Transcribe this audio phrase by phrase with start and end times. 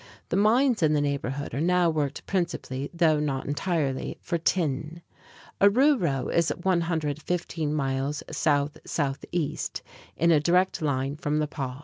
[0.29, 5.03] The mines in the neighborhood are now worked principally, though not entirely, for tin.
[5.61, 9.83] Oruro is 115 miles south southeast
[10.17, 11.77] in a direct line from La Paz.